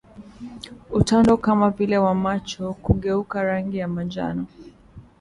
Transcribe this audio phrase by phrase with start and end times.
[0.89, 4.45] Utando kama vile wa macho kugeuka rangi ya manjano